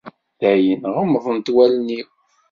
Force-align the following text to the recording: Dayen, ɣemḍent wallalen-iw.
Dayen, 0.39 0.81
ɣemḍent 0.95 1.53
wallalen-iw. 1.55 2.07